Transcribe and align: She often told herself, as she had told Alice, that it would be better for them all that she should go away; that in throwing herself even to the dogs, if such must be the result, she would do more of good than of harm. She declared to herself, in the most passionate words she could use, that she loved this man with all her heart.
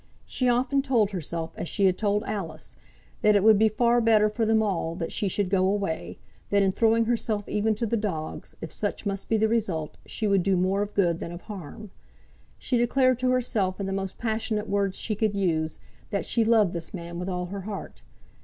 She 0.25 0.49
often 0.49 0.81
told 0.81 1.11
herself, 1.11 1.51
as 1.55 1.69
she 1.69 1.85
had 1.85 1.95
told 1.95 2.23
Alice, 2.23 2.75
that 3.21 3.35
it 3.35 3.43
would 3.43 3.59
be 3.59 3.69
better 3.69 4.29
for 4.29 4.47
them 4.47 4.63
all 4.63 4.95
that 4.95 5.11
she 5.11 5.27
should 5.27 5.47
go 5.47 5.67
away; 5.69 6.17
that 6.49 6.63
in 6.63 6.71
throwing 6.71 7.05
herself 7.05 7.47
even 7.47 7.75
to 7.75 7.85
the 7.85 7.95
dogs, 7.95 8.55
if 8.61 8.71
such 8.71 9.05
must 9.05 9.29
be 9.29 9.37
the 9.37 9.47
result, 9.47 9.97
she 10.07 10.25
would 10.25 10.41
do 10.41 10.57
more 10.57 10.81
of 10.81 10.95
good 10.95 11.19
than 11.19 11.31
of 11.31 11.41
harm. 11.41 11.91
She 12.57 12.77
declared 12.79 13.19
to 13.19 13.29
herself, 13.29 13.79
in 13.79 13.85
the 13.85 13.93
most 13.93 14.17
passionate 14.17 14.67
words 14.67 14.97
she 14.97 15.13
could 15.13 15.35
use, 15.35 15.77
that 16.09 16.25
she 16.25 16.43
loved 16.43 16.73
this 16.73 16.95
man 16.95 17.19
with 17.19 17.29
all 17.29 17.45
her 17.53 17.61
heart. 17.61 18.01